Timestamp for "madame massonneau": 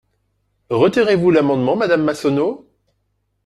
1.75-2.67